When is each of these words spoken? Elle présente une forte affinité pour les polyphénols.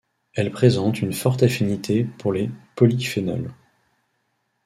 Elle 0.33 0.51
présente 0.51 0.99
une 1.01 1.13
forte 1.13 1.43
affinité 1.43 2.05
pour 2.05 2.33
les 2.33 2.49
polyphénols. 2.75 3.53